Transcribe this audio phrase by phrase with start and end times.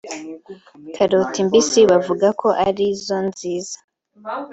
[0.95, 3.77] Karoti mbisi bavuga ko ari zo nziza